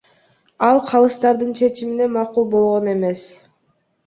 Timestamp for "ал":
0.67-0.79